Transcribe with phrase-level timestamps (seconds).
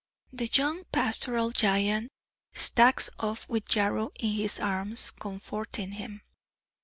[0.33, 2.11] The young pastoral giant
[2.53, 6.23] stalks off with Yarrow in his arms comforting him.